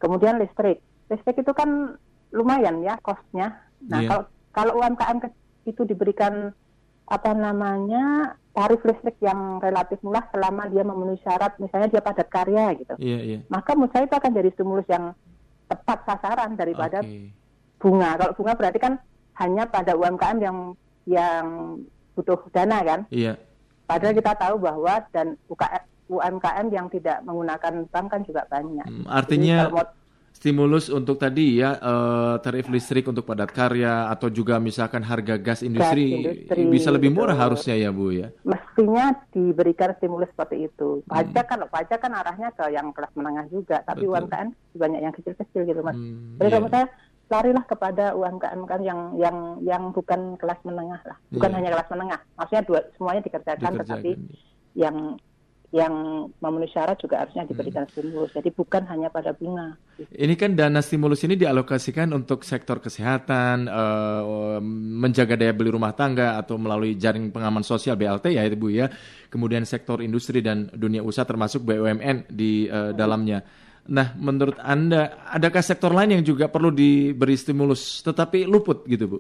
Kemudian 0.01 0.41
listrik, 0.41 0.81
listrik 1.13 1.41
itu 1.41 1.53
kan 1.53 1.97
lumayan 2.33 2.81
ya 2.85 2.97
kosnya. 3.01 3.61
Nah 3.89 4.01
yeah. 4.01 4.09
kalau 4.09 4.25
kalau 4.51 4.73
UMKM 4.81 5.19
itu 5.69 5.83
diberikan 5.85 6.53
apa 7.11 7.33
namanya 7.35 8.37
tarif 8.51 8.83
listrik 8.83 9.17
yang 9.23 9.63
relatif 9.63 10.03
murah 10.03 10.27
selama 10.35 10.67
dia 10.67 10.83
memenuhi 10.83 11.23
syarat 11.23 11.55
misalnya 11.63 11.89
dia 11.91 12.03
padat 12.03 12.27
karya 12.27 12.75
gitu. 12.75 12.95
Iya, 12.99 13.19
iya. 13.23 13.39
Maka 13.47 13.79
menurut 13.79 13.95
saya 13.95 14.11
itu 14.11 14.17
akan 14.19 14.33
jadi 14.35 14.51
stimulus 14.55 14.89
yang 14.91 15.15
tepat 15.71 15.99
sasaran 16.03 16.59
daripada 16.59 16.99
okay. 17.01 17.31
bunga. 17.79 18.19
Kalau 18.19 18.33
bunga 18.35 18.53
berarti 18.59 18.79
kan 18.83 18.99
hanya 19.39 19.71
pada 19.71 19.95
UMKM 19.95 20.39
yang 20.43 20.57
yang 21.07 21.47
butuh 22.19 22.43
dana 22.51 22.83
kan? 22.83 23.01
Iya. 23.15 23.39
Padahal 23.87 24.15
kita 24.19 24.33
tahu 24.35 24.55
bahwa 24.59 24.95
dan 25.15 25.39
UMKM 26.11 26.67
yang 26.75 26.87
tidak 26.91 27.23
menggunakan 27.23 27.87
bank 27.87 28.07
kan 28.11 28.23
juga 28.27 28.43
banyak. 28.51 28.87
Hmm, 28.87 29.07
artinya 29.07 29.67
Jadi, 29.67 29.75
mau, 29.75 29.87
stimulus 30.41 30.89
untuk 30.89 31.21
tadi 31.21 31.61
ya 31.61 31.77
uh, 31.77 32.41
tarif 32.41 32.73
listrik 32.73 33.05
untuk 33.05 33.29
padat 33.29 33.53
karya 33.53 34.09
atau 34.09 34.33
juga 34.33 34.57
misalkan 34.57 35.05
harga 35.05 35.37
gas 35.37 35.61
industri, 35.61 36.25
gas 36.25 36.49
industri 36.49 36.63
bisa 36.73 36.89
lebih 36.89 37.13
murah 37.13 37.37
harusnya 37.37 37.77
ya 37.77 37.93
Bu 37.93 38.09
ya. 38.09 38.33
Mestinya 38.49 39.13
diberikan 39.37 39.93
stimulus 40.01 40.33
seperti 40.33 40.73
itu. 40.73 41.05
Pajak 41.05 41.45
hmm. 41.45 41.51
kan 41.53 41.59
pajak 41.69 41.99
kan 42.01 42.13
arahnya 42.17 42.49
ke 42.57 42.65
yang 42.73 42.89
kelas 42.97 43.13
menengah 43.13 43.45
juga, 43.53 43.85
tapi 43.85 44.09
betul. 44.09 44.17
UMKM 44.17 44.49
banyak 44.81 45.01
yang 45.05 45.13
kecil-kecil 45.13 45.63
gitu 45.69 45.81
Mas. 45.85 45.99
Hmm, 45.99 46.41
Jadi 46.41 46.49
yeah. 46.49 46.57
kalau 46.57 46.69
saya 46.73 46.87
larilah 47.31 47.65
kepada 47.69 48.05
UMKM 48.17 48.61
kan 48.67 48.81
yang 48.83 49.01
yang 49.21 49.37
yang 49.63 49.83
bukan 49.93 50.41
kelas 50.41 50.59
menengah 50.65 51.05
lah, 51.05 51.19
bukan 51.31 51.51
yeah. 51.53 51.57
hanya 51.61 51.71
kelas 51.77 51.89
menengah. 51.93 52.21
Maksudnya 52.41 52.63
dua 52.65 52.81
semuanya 52.97 53.23
dikerjakan, 53.23 53.71
dikerjakan 53.77 53.81
tetapi 53.85 54.13
yang 54.73 54.97
yang 55.71 56.27
memenuhi 56.43 56.67
syarat 56.75 56.99
juga 56.99 57.23
harusnya 57.23 57.47
diberikan 57.47 57.87
hmm. 57.87 57.93
stimulus. 57.95 58.31
Jadi 58.35 58.51
bukan 58.51 58.83
hanya 58.91 59.07
pada 59.07 59.31
bunga. 59.31 59.79
Ini 60.03 60.35
kan 60.35 60.59
dana 60.59 60.83
stimulus 60.83 61.23
ini 61.23 61.39
dialokasikan 61.39 62.11
untuk 62.11 62.43
sektor 62.43 62.83
kesehatan, 62.83 63.71
uh, 63.71 64.59
menjaga 64.99 65.39
daya 65.39 65.55
beli 65.55 65.71
rumah 65.71 65.95
tangga 65.95 66.43
atau 66.43 66.59
melalui 66.59 66.99
jaring 66.99 67.31
pengaman 67.31 67.63
sosial 67.63 67.95
BLT 67.95 68.35
ya 68.35 68.43
Bu 68.59 68.75
ya. 68.75 68.91
Kemudian 69.31 69.63
sektor 69.63 70.03
industri 70.03 70.43
dan 70.43 70.67
dunia 70.75 71.07
usaha 71.07 71.23
termasuk 71.23 71.63
BUMN 71.63 72.27
di 72.27 72.67
uh, 72.67 72.91
hmm. 72.91 72.99
dalamnya. 72.99 73.39
Nah, 73.91 74.13
menurut 74.19 74.59
Anda 74.59 75.23
adakah 75.31 75.63
sektor 75.63 75.95
lain 75.95 76.19
yang 76.19 76.25
juga 76.27 76.51
perlu 76.51 76.75
diberi 76.75 77.39
stimulus 77.39 78.03
tetapi 78.03 78.43
luput 78.43 78.85
gitu 78.91 79.07
Bu? 79.07 79.19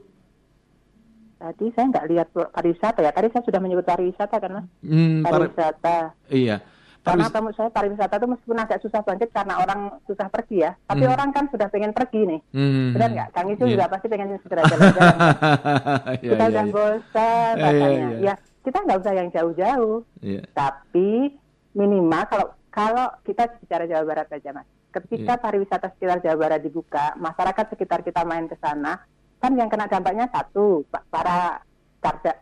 Tadi 1.40 1.72
saya 1.72 1.86
nggak 1.88 2.08
lihat 2.12 2.28
pariwisata 2.36 3.00
ya. 3.00 3.16
Tadi 3.16 3.32
saya 3.32 3.42
sudah 3.48 3.60
menyebut 3.64 3.88
pariwisata 3.88 4.36
karena 4.36 4.60
hmm, 4.84 5.24
pariwisata. 5.24 6.12
Iya. 6.28 6.60
Karena 7.00 7.32
menurut 7.32 7.56
saya 7.56 7.72
pariwisata 7.72 8.20
itu 8.20 8.28
meskipun 8.28 8.58
agak 8.60 8.78
susah 8.84 9.00
bangkit 9.00 9.32
karena 9.32 9.56
orang 9.56 9.96
susah 10.04 10.28
pergi 10.28 10.68
ya. 10.68 10.76
Tapi 10.84 11.08
hmm. 11.08 11.14
orang 11.16 11.32
kan 11.32 11.48
sudah 11.48 11.72
pengen 11.72 11.96
pergi 11.96 12.28
nih. 12.28 12.40
Hmm. 12.52 12.92
Benar 12.92 13.08
nggak? 13.16 13.28
Kang 13.32 13.48
itu 13.48 13.64
yeah. 13.64 13.72
juga 13.72 13.84
pasti 13.88 14.06
pengen 14.12 14.36
segera 14.44 14.62
jalan-jalan. 14.68 15.16
yeah, 15.16 16.12
kita 16.20 16.44
yeah, 16.44 16.52
udah 16.52 16.64
yeah. 16.68 16.74
bosan 16.76 17.52
yeah, 17.56 17.64
katanya. 17.64 17.88
Yeah, 17.88 18.10
yeah. 18.12 18.20
Ya 18.20 18.34
kita 18.60 18.78
nggak 18.84 18.98
usah 19.00 19.12
yang 19.16 19.28
jauh-jauh. 19.32 19.96
Yeah. 20.20 20.44
Tapi 20.52 21.10
minimal 21.72 22.22
kalau 22.28 22.46
kalau 22.68 23.06
kita 23.24 23.48
bicara 23.64 23.88
Jawa 23.88 24.04
Barat 24.04 24.28
aja 24.28 24.52
mas. 24.52 24.68
Ketika 24.92 25.34
yeah. 25.38 25.42
pariwisata 25.42 25.88
sekitar 25.96 26.20
Jawa 26.20 26.36
Barat 26.36 26.60
dibuka, 26.60 27.16
masyarakat 27.16 27.64
sekitar 27.72 28.04
kita 28.04 28.28
main 28.28 28.44
ke 28.44 28.60
sana, 28.60 29.00
kan 29.40 29.56
yang 29.56 29.72
kena 29.72 29.88
dampaknya 29.88 30.28
satu 30.28 30.84
para 31.08 31.64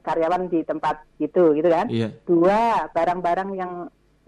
karyawan 0.02 0.46
di 0.50 0.62
tempat 0.62 1.02
itu 1.18 1.54
gitu 1.54 1.68
kan 1.70 1.86
iya. 1.90 2.14
dua 2.26 2.86
barang-barang 2.94 3.50
yang 3.58 3.72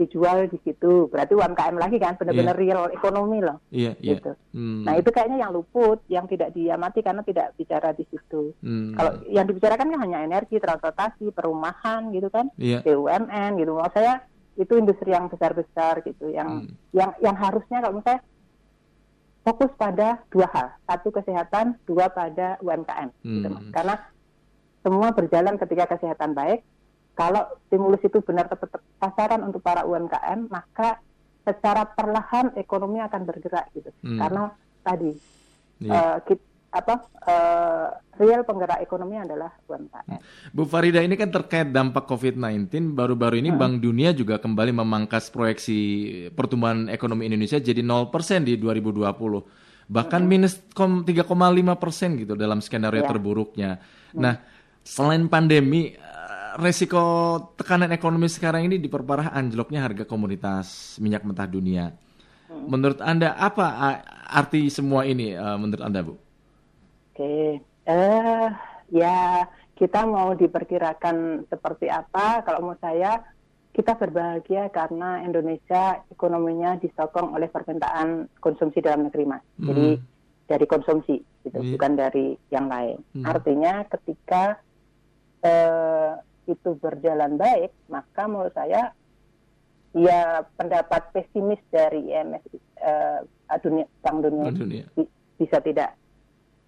dijual 0.01 0.49
di 0.49 0.57
situ 0.65 1.13
berarti 1.13 1.37
UMKM 1.37 1.77
lagi 1.77 2.01
kan 2.01 2.17
benar-benar 2.17 2.57
yeah. 2.57 2.65
real 2.65 2.83
ekonomi 2.89 3.39
loh 3.45 3.61
yeah, 3.69 3.93
yeah. 4.01 4.17
gitu 4.17 4.33
hmm. 4.57 4.89
nah 4.89 4.97
itu 4.97 5.13
kayaknya 5.13 5.45
yang 5.45 5.53
luput 5.53 6.01
yang 6.09 6.25
tidak 6.25 6.57
diamati 6.57 7.05
karena 7.05 7.21
tidak 7.21 7.53
bicara 7.61 7.93
di 7.93 8.09
situ 8.09 8.57
hmm. 8.65 8.97
kalau 8.97 9.13
yang 9.29 9.45
dibicarakan 9.45 9.93
kan 9.93 10.01
hanya 10.01 10.25
energi 10.25 10.57
transportasi 10.57 11.37
perumahan 11.37 12.09
gitu 12.17 12.33
kan 12.33 12.49
yeah. 12.57 12.81
BUMN 12.81 13.61
gitu 13.61 13.77
mau 13.77 13.93
saya 13.93 14.25
itu 14.57 14.73
industri 14.81 15.13
yang 15.13 15.29
besar-besar 15.29 16.01
gitu 16.03 16.33
yang 16.33 16.65
hmm. 16.65 16.97
yang 16.97 17.13
yang 17.21 17.37
harusnya 17.37 17.85
kalau 17.85 18.01
misalnya 18.01 18.25
fokus 19.51 19.75
pada 19.75 20.23
dua 20.31 20.47
hal, 20.55 20.71
satu 20.87 21.11
kesehatan, 21.11 21.75
dua 21.83 22.07
pada 22.07 22.55
UMKM. 22.63 23.11
Gitu, 23.27 23.51
hmm. 23.51 23.75
Karena 23.75 23.99
semua 24.87 25.11
berjalan 25.11 25.59
ketika 25.59 25.91
kesehatan 25.91 26.39
baik. 26.39 26.63
Kalau 27.19 27.43
stimulus 27.67 28.01
itu 28.07 28.23
benar 28.23 28.47
tepat 28.47 28.79
pasaran 29.03 29.43
untuk 29.43 29.59
para 29.59 29.83
UMKM, 29.83 30.47
maka 30.47 31.03
secara 31.43 31.83
perlahan 31.83 32.55
ekonomi 32.55 33.03
akan 33.03 33.27
bergerak 33.27 33.67
gitu. 33.75 33.91
Hmm. 34.07 34.23
Karena 34.23 34.43
tadi 34.87 35.13
yeah. 35.83 35.91
Iya. 35.91 35.99
uh, 35.99 36.17
kita, 36.23 36.45
apa 36.71 36.95
uh, 37.27 37.89
real 38.23 38.47
penggerak 38.47 38.79
ekonomi 38.79 39.19
adalah 39.19 39.51
UMKM. 39.67 40.23
Bu 40.55 40.63
Farida 40.63 41.03
ini 41.03 41.19
kan 41.19 41.35
terkait 41.35 41.75
dampak 41.75 42.07
COVID-19 42.07 42.95
baru-baru 42.95 43.43
ini 43.43 43.51
hmm. 43.51 43.59
Bank 43.59 43.75
Dunia 43.83 44.15
juga 44.15 44.39
kembali 44.39 44.79
memangkas 44.79 45.35
proyeksi 45.35 45.79
pertumbuhan 46.31 46.87
ekonomi 46.87 47.27
Indonesia 47.27 47.59
jadi 47.59 47.83
0% 47.83 48.47
di 48.47 48.55
2020. 48.55 49.91
Bahkan 49.91 50.21
hmm. 50.23 50.31
minus 50.31 50.55
3,5 50.71 51.11
persen 51.75 52.11
gitu 52.23 52.39
dalam 52.39 52.63
skenario 52.63 53.03
ya. 53.03 53.09
terburuknya. 53.11 53.71
Hmm. 54.15 54.23
Nah, 54.23 54.35
selain 54.87 55.27
pandemi, 55.27 55.91
eh, 55.91 56.51
resiko 56.55 57.03
tekanan 57.59 57.91
ekonomi 57.91 58.31
sekarang 58.31 58.71
ini 58.71 58.79
diperparah 58.79 59.35
anjloknya 59.35 59.83
harga 59.83 60.07
komoditas 60.07 60.95
minyak 61.03 61.27
mentah 61.27 61.51
dunia. 61.51 61.91
Hmm. 62.47 62.71
Menurut 62.71 63.03
Anda 63.03 63.35
apa 63.35 63.67
arti 64.31 64.71
semua 64.71 65.03
ini 65.03 65.35
uh, 65.35 65.59
menurut 65.59 65.83
Anda, 65.83 66.07
Bu? 66.07 66.30
Oke, 67.21 67.61
eh 67.85 68.49
ya 68.97 69.45
kita 69.77 70.09
mau 70.09 70.33
diperkirakan 70.33 71.45
seperti 71.53 71.93
apa? 71.93 72.41
Kalau 72.49 72.65
mau 72.65 72.77
saya, 72.81 73.21
kita 73.77 73.93
berbahagia 74.01 74.73
karena 74.73 75.21
Indonesia 75.21 76.01
ekonominya 76.09 76.81
disokong 76.81 77.37
oleh 77.37 77.53
permintaan 77.53 78.25
konsumsi 78.41 78.81
dalam 78.81 79.05
negeri, 79.05 79.29
mas. 79.29 79.45
Hmm. 79.61 79.69
Jadi 79.69 79.89
dari 80.49 80.65
konsumsi, 80.65 81.21
gitu, 81.45 81.61
yeah. 81.61 81.73
bukan 81.77 81.93
dari 82.01 82.41
yang 82.49 82.73
lain. 82.73 83.05
Hmm. 83.13 83.29
Artinya 83.29 83.85
ketika 83.85 84.57
eh, 85.45 86.17
itu 86.49 86.73
berjalan 86.81 87.37
baik, 87.37 87.69
maka 87.93 88.25
menurut 88.25 88.57
saya 88.57 88.97
ya 89.93 90.41
pendapat 90.57 91.13
pesimis 91.13 91.61
dari 91.69 92.17
IMF 92.17 92.49
eh, 92.81 93.21
dunia, 93.61 93.85
Bank 94.01 94.25
Dunia, 94.25 94.49
dunia. 94.57 94.85
bisa 95.37 95.61
tidak 95.61 96.00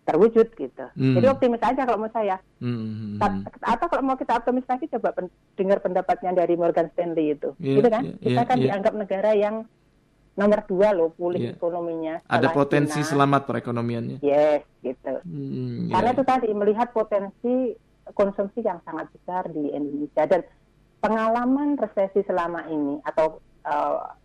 terwujud 0.02 0.48
gitu. 0.58 0.84
Hmm. 0.98 1.14
Jadi 1.14 1.26
optimis 1.30 1.62
aja 1.62 1.86
kalau 1.86 2.02
mau 2.02 2.10
saya. 2.10 2.42
Hmm. 2.58 3.22
Atau 3.62 3.86
kalau 3.86 4.02
mau 4.02 4.18
kita 4.18 4.34
optimis 4.34 4.66
lagi 4.66 4.90
coba 4.90 5.14
pen 5.14 5.30
dengar 5.54 5.78
pendapatnya 5.78 6.34
dari 6.34 6.58
Morgan 6.58 6.90
Stanley 6.94 7.38
itu, 7.38 7.54
yeah, 7.62 7.78
gitu 7.78 7.88
kan? 7.88 8.02
Yeah, 8.02 8.18
kita 8.18 8.34
yeah, 8.34 8.48
kan 8.50 8.56
yeah. 8.58 8.64
dianggap 8.66 8.94
negara 8.98 9.30
yang 9.38 9.56
nomor 10.32 10.60
dua 10.66 10.88
loh 10.90 11.14
pulih 11.14 11.52
yeah. 11.52 11.54
ekonominya. 11.54 12.14
Ada 12.26 12.50
potensi 12.50 12.98
China. 12.98 13.10
selamat 13.14 13.42
perekonomiannya. 13.46 14.18
Yes, 14.24 14.66
gitu. 14.82 15.22
Hmm, 15.22 15.92
Karena 15.94 16.10
yeah. 16.10 16.16
itu 16.18 16.22
tadi 16.26 16.48
melihat 16.50 16.88
potensi 16.90 17.54
konsumsi 18.10 18.66
yang 18.66 18.82
sangat 18.82 19.06
besar 19.14 19.46
di 19.54 19.70
Indonesia 19.70 20.26
dan 20.26 20.42
pengalaman 20.98 21.78
resesi 21.78 22.26
selama 22.26 22.66
ini 22.66 22.98
atau 23.06 23.38
uh, 23.66 24.18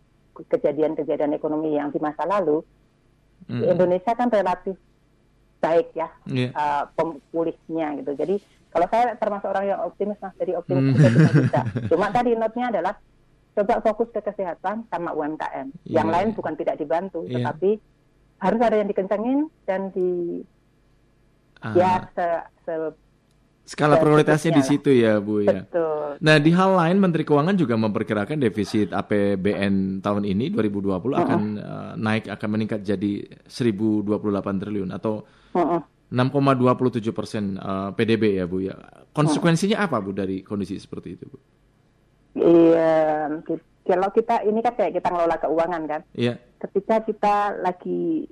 kejadian-kejadian 0.50 1.38
ekonomi 1.38 1.78
yang 1.78 1.90
di 1.90 1.98
masa 1.98 2.26
lalu 2.26 2.62
hmm. 3.50 3.66
Indonesia 3.66 4.14
kan 4.14 4.30
relatif 4.30 4.78
baik 5.58 5.90
ya 5.98 6.08
yeah. 6.30 6.50
Iya. 6.50 6.50
uh, 6.54 6.84
pemulihnya 6.94 7.88
gitu. 8.04 8.12
Jadi 8.14 8.36
kalau 8.70 8.88
saya 8.94 9.18
termasuk 9.18 9.48
orang 9.50 9.66
yang 9.74 9.80
optimis 9.82 10.20
mas, 10.22 10.36
jadi 10.38 10.54
optimis 10.60 10.84
mm. 10.86 10.94
kita 10.94 11.32
bisa. 11.34 11.62
Cuma 11.92 12.08
tadi 12.14 12.38
notnya 12.38 12.70
adalah 12.70 12.94
coba 13.58 13.82
fokus 13.82 14.10
ke 14.14 14.22
kesehatan 14.22 14.86
sama 14.94 15.18
UMKM. 15.18 15.74
Yeah. 15.88 16.04
Yang 16.04 16.08
lain 16.14 16.30
bukan 16.38 16.54
tidak 16.60 16.76
dibantu, 16.78 17.26
yeah. 17.26 17.42
tetapi 17.42 17.82
harus 18.38 18.62
ada 18.62 18.76
yang 18.78 18.90
dikencengin 18.92 19.50
dan 19.66 19.90
di 19.98 20.46
uh. 21.66 21.74
ya 21.74 22.06
se, 22.14 22.28
se 22.70 22.74
Skala 23.68 24.00
prioritasnya 24.00 24.56
di 24.56 24.64
situ 24.64 24.96
ya, 24.96 25.20
Bu 25.20 25.44
ya. 25.44 25.68
Betul. 25.68 26.24
Nah, 26.24 26.40
di 26.40 26.56
hal 26.56 26.72
lain 26.80 27.04
Menteri 27.04 27.28
Keuangan 27.28 27.52
juga 27.60 27.76
memperkirakan 27.76 28.40
defisit 28.40 28.96
APBN 28.96 30.00
tahun 30.00 30.24
ini 30.24 30.56
2020 30.56 30.88
uh 30.88 30.96
-uh. 30.96 31.16
akan 31.20 31.42
uh, 31.60 31.94
naik 32.00 32.32
akan 32.32 32.50
meningkat 32.56 32.88
jadi 32.88 33.28
1028 33.44 34.08
triliun 34.64 34.90
atau 34.96 35.28
uh 35.52 35.60
-uh. 35.60 35.82
6,27 36.08 37.12
persen 37.12 37.60
uh, 37.60 37.92
PDB 37.92 38.40
ya, 38.40 38.48
Bu 38.48 38.64
ya. 38.64 38.80
Konsekuensinya 39.12 39.84
uh 39.84 39.84
-uh. 39.84 39.92
apa, 39.92 39.98
Bu, 40.00 40.16
dari 40.16 40.48
kondisi 40.48 40.80
seperti 40.80 41.20
itu, 41.20 41.28
Bu? 41.28 41.38
Iya, 42.40 43.28
kalau 43.84 44.08
kita 44.16 44.48
ini 44.48 44.64
kan 44.64 44.80
kayak 44.80 44.96
kita 44.96 45.12
ngelola 45.12 45.44
keuangan 45.44 45.84
kan. 45.92 46.02
Iya. 46.16 46.40
Ketika 46.64 47.04
kita 47.04 47.36
lagi 47.60 48.32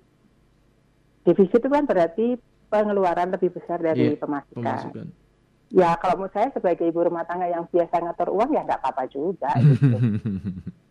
defisit 1.28 1.60
itu 1.60 1.68
kan 1.68 1.84
berarti 1.84 2.40
pengeluaran 2.72 3.36
lebih 3.36 3.52
besar 3.52 3.84
dari 3.84 4.16
yeah, 4.16 4.16
pemasukan. 4.16 4.64
pemasukan 4.64 5.25
ya 5.74 5.98
kalau 5.98 6.22
menurut 6.22 6.34
saya 6.34 6.50
sebagai 6.54 6.86
ibu 6.86 7.02
rumah 7.02 7.26
tangga 7.26 7.50
yang 7.50 7.66
biasa 7.70 8.02
ngatur 8.02 8.30
uang 8.34 8.54
ya 8.54 8.62
nggak 8.66 8.82
apa-apa 8.82 9.04
juga 9.10 9.50
gitu. 9.62 9.98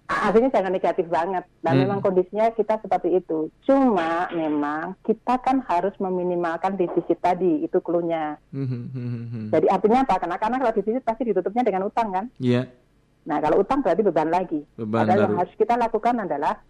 Artinya 0.05 0.53
jangan 0.53 0.69
negatif 0.69 1.09
banget. 1.09 1.49
Dan 1.65 1.73
hmm. 1.75 1.83
memang 1.89 1.99
kondisinya 2.05 2.53
kita 2.53 2.77
seperti 2.77 3.25
itu. 3.25 3.49
Cuma 3.65 4.29
memang 4.37 5.01
kita 5.01 5.41
kan 5.41 5.65
harus 5.65 5.97
meminimalkan 5.97 6.77
defisit 6.77 7.17
tadi, 7.25 7.65
itu 7.65 7.81
klunya. 7.81 8.37
Hmm. 8.53 9.49
Jadi 9.49 9.65
artinya 9.73 10.05
apa? 10.05 10.21
Karena, 10.21 10.37
karena 10.37 10.57
kalau 10.61 10.73
defisit 10.77 11.01
pasti 11.01 11.25
ditutupnya 11.25 11.65
dengan 11.65 11.89
utang 11.89 12.13
kan? 12.13 12.29
Iya. 12.37 12.69
Yeah. 12.69 12.85
Nah 13.25 13.41
kalau 13.41 13.65
utang 13.65 13.81
berarti 13.81 14.05
beban 14.05 14.29
lagi. 14.29 14.61
Beban 14.77 15.09
Padahal 15.09 15.21
yang 15.25 15.37
harus 15.41 15.55
kita 15.57 15.75
lakukan 15.81 16.21
adalah 16.21 16.61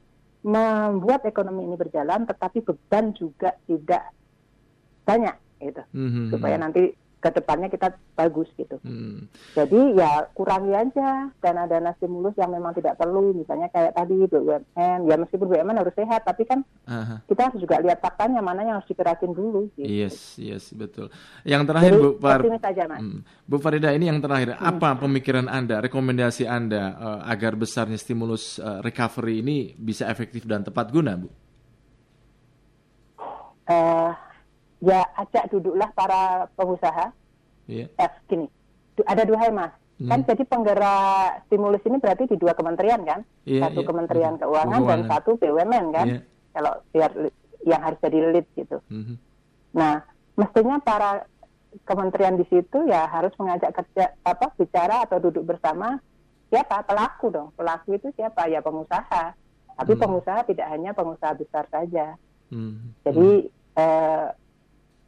membuat 0.46 1.26
ekonomi 1.26 1.66
ini 1.66 1.75
berjalan, 1.75 2.30
tetapi 2.30 2.62
beban 2.62 3.11
juga 3.18 3.58
tidak 3.66 4.14
banyak 5.04 5.37
gitu 5.61 5.82
mm-hmm. 5.92 6.26
supaya 6.32 6.56
nanti 6.61 6.92
ke 7.25 7.33
depannya 7.33 7.73
kita 7.73 7.97
bagus 8.12 8.52
gitu. 8.61 8.76
Hmm. 8.85 9.25
Jadi 9.57 9.97
ya 9.97 10.28
kurangi 10.37 10.76
aja 10.76 11.33
dana-dana 11.40 11.97
stimulus 11.97 12.37
yang 12.37 12.52
memang 12.52 12.76
tidak 12.76 13.00
perlu, 13.00 13.33
misalnya 13.33 13.73
kayak 13.73 13.97
tadi 13.97 14.28
BUMN, 14.28 15.09
ya 15.09 15.16
meskipun 15.16 15.49
BUMN 15.49 15.81
harus 15.81 15.97
sehat, 15.97 16.28
tapi 16.28 16.45
kan 16.45 16.61
uh-huh. 16.85 17.25
kita 17.25 17.49
harus 17.49 17.64
juga 17.64 17.81
lihat 17.81 18.04
faktanya 18.04 18.45
mana 18.45 18.61
yang 18.61 18.76
harus 18.76 18.90
dikeratin 18.93 19.33
dulu. 19.33 19.73
Gitu. 19.73 19.88
Yes, 19.88 20.37
yes 20.37 20.69
betul. 20.76 21.09
Yang 21.49 21.62
terakhir 21.73 21.93
Jadi, 21.97 22.04
Bu 22.04 22.11
Far, 22.21 22.40
Mas. 22.45 23.00
Hmm. 23.00 23.21
Bu 23.49 23.57
Farida 23.57 23.88
ini 23.97 24.12
yang 24.12 24.21
terakhir, 24.21 24.61
hmm. 24.61 24.69
apa 24.69 25.00
pemikiran 25.00 25.49
Anda, 25.49 25.81
rekomendasi 25.81 26.45
Anda 26.45 26.93
uh, 26.93 27.21
agar 27.25 27.57
besarnya 27.57 27.97
stimulus 27.97 28.61
uh, 28.61 28.85
recovery 28.85 29.40
ini 29.40 29.73
bisa 29.73 30.04
efektif 30.12 30.45
dan 30.45 30.61
tepat 30.61 30.93
guna, 30.93 31.16
Bu? 31.16 31.33
Uh, 33.64 34.12
ya 34.84 35.00
ajak 35.16 35.48
duduklah 35.48 35.88
para 35.96 36.46
pengusaha. 36.54 37.10
Yeah. 37.64 37.88
Eh, 37.96 38.10
gini, 38.28 38.46
ada 39.08 39.24
dua 39.24 39.38
hal 39.40 39.50
mas. 39.56 39.72
Hmm. 39.96 40.10
Kan 40.10 40.20
jadi 40.26 40.42
penggerak 40.44 41.46
stimulus 41.48 41.80
ini 41.86 41.96
berarti 42.02 42.28
di 42.28 42.36
dua 42.36 42.52
kementerian 42.52 43.00
kan, 43.06 43.24
yeah, 43.48 43.64
satu 43.64 43.80
yeah. 43.80 43.88
Kementerian 43.88 44.34
Keuangan, 44.36 44.80
Keuangan 44.82 44.90
dan 44.90 45.00
satu 45.08 45.30
BUMN 45.40 45.86
kan. 45.94 46.06
Yeah. 46.10 46.22
Kalau 46.54 46.72
biar 46.92 47.10
yang 47.64 47.80
harus 47.80 47.98
jadi 47.98 48.18
lead 48.30 48.46
gitu. 48.54 48.78
Mm-hmm. 48.92 49.16
Nah, 49.74 50.04
mestinya 50.38 50.76
para 50.78 51.26
kementerian 51.82 52.38
di 52.38 52.46
situ 52.46 52.86
ya 52.86 53.10
harus 53.10 53.34
mengajak 53.40 53.74
kerja 53.74 54.14
apa 54.22 54.54
bicara 54.54 55.02
atau 55.02 55.18
duduk 55.18 55.42
bersama 55.42 55.98
siapa 56.52 56.86
pelaku 56.86 57.34
dong. 57.34 57.48
Pelaku 57.58 57.98
itu 57.98 58.14
siapa? 58.14 58.46
Ya 58.46 58.62
pengusaha. 58.62 59.34
Tapi 59.74 59.92
mm. 59.98 60.00
pengusaha 60.06 60.46
tidak 60.46 60.70
hanya 60.70 60.94
pengusaha 60.94 61.34
besar 61.34 61.66
saja. 61.66 62.14
Mm. 62.54 62.94
Jadi 63.02 63.30
mm. 63.50 63.62
Eh, 63.74 64.26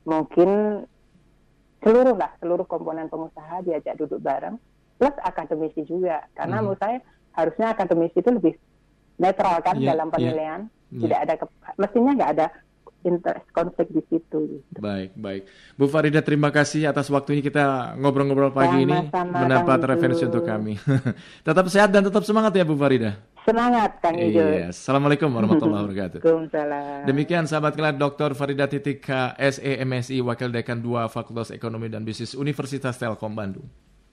mungkin 0.06 0.82
seluruh 1.82 2.16
lah 2.16 2.32
seluruh 2.38 2.64
komponen 2.64 3.10
pengusaha 3.10 3.66
diajak 3.66 3.98
duduk 3.98 4.22
bareng 4.22 4.56
plus 4.96 5.16
akademisi 5.20 5.84
juga 5.84 6.24
karena 6.32 6.58
hmm. 6.58 6.62
menurut 6.64 6.80
saya 6.80 6.98
harusnya 7.36 7.66
akademisi 7.76 8.16
itu 8.16 8.30
lebih 8.32 8.54
netral 9.20 9.60
kan 9.60 9.76
yeah, 9.76 9.92
dalam 9.92 10.08
iya. 10.08 10.14
penilaian 10.14 10.60
yeah, 10.88 11.00
tidak 11.04 11.18
ada 11.26 11.34
mestinya 11.76 12.12
nggak 12.16 12.32
ada 12.38 12.46
interest 13.06 13.46
konflik 13.54 13.88
di 13.94 14.02
situ. 14.10 14.38
Gitu. 14.58 14.78
Baik, 14.82 15.14
baik. 15.14 15.46
Bu 15.78 15.86
Farida, 15.86 16.20
terima 16.26 16.50
kasih 16.50 16.90
atas 16.90 17.06
waktunya 17.06 17.38
kita 17.38 17.94
ngobrol-ngobrol 18.02 18.50
pagi 18.50 18.82
sama, 18.82 18.84
ini 18.84 18.98
mendapat 19.14 19.78
referensi 19.86 20.26
untuk 20.26 20.42
kami. 20.42 20.74
tetap 21.46 21.66
sehat 21.70 21.94
dan 21.94 22.02
tetap 22.02 22.26
semangat 22.26 22.50
ya 22.58 22.66
Bu 22.66 22.74
Farida. 22.74 23.14
Semangat 23.46 24.02
Kang 24.02 24.18
Ijo. 24.18 24.42
Iya. 24.42 24.74
Assalamualaikum 24.74 25.30
warahmatullahi 25.30 25.86
wabarakatuh. 25.86 26.18
Waalaikumsalam. 26.18 27.06
Demikian 27.06 27.46
sahabat 27.46 27.78
kelas 27.78 27.94
Dr. 27.94 28.34
Farida 28.34 28.66
Titik 28.66 29.06
SEMSI 29.38 30.18
Wakil 30.18 30.50
Dekan 30.50 30.82
2 30.82 31.06
Fakultas 31.06 31.54
Ekonomi 31.54 31.86
dan 31.86 32.02
Bisnis 32.02 32.34
Universitas 32.34 32.98
Telkom 32.98 33.38
Bandung. 33.38 33.70